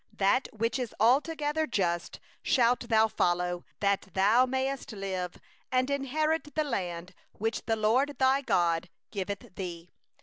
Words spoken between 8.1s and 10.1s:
thy God giveth thee.